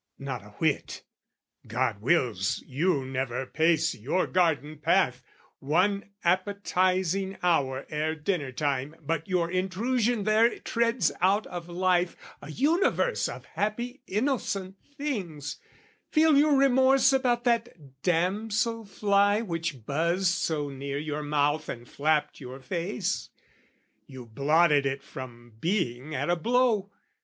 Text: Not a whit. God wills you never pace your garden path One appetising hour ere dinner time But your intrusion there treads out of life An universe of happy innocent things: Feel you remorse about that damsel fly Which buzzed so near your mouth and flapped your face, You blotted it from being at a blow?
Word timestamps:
Not 0.17 0.43
a 0.43 0.49
whit. 0.57 1.03
God 1.67 2.01
wills 2.01 2.63
you 2.65 3.05
never 3.05 3.45
pace 3.45 3.93
your 3.93 4.25
garden 4.25 4.79
path 4.79 5.21
One 5.59 6.09
appetising 6.23 7.37
hour 7.43 7.85
ere 7.87 8.15
dinner 8.15 8.51
time 8.51 8.95
But 8.99 9.27
your 9.27 9.51
intrusion 9.51 10.23
there 10.23 10.57
treads 10.57 11.11
out 11.21 11.45
of 11.45 11.69
life 11.69 12.17
An 12.41 12.51
universe 12.51 13.29
of 13.29 13.45
happy 13.45 14.01
innocent 14.07 14.75
things: 14.97 15.59
Feel 16.09 16.35
you 16.35 16.55
remorse 16.55 17.13
about 17.13 17.43
that 17.43 18.01
damsel 18.01 18.85
fly 18.85 19.41
Which 19.41 19.85
buzzed 19.85 20.25
so 20.33 20.69
near 20.69 20.97
your 20.97 21.21
mouth 21.21 21.69
and 21.69 21.87
flapped 21.87 22.39
your 22.41 22.59
face, 22.59 23.29
You 24.07 24.25
blotted 24.25 24.87
it 24.87 25.03
from 25.03 25.57
being 25.59 26.15
at 26.15 26.31
a 26.31 26.35
blow? 26.35 26.89